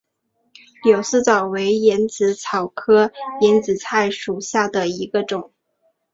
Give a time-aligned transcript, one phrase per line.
[0.83, 3.11] 柳丝藻为眼子菜科
[3.41, 5.53] 眼子菜属下的一个种。